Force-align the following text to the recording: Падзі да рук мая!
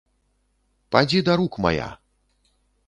Падзі 0.95 1.19
да 1.29 1.33
рук 1.43 1.53
мая! 1.67 1.89